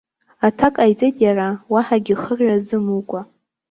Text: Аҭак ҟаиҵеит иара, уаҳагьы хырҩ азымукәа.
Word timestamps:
Аҭак 0.47 0.73
ҟаиҵеит 0.79 1.15
иара, 1.25 1.47
уаҳагьы 1.71 2.15
хырҩ 2.21 2.49
азымукәа. 2.55 3.21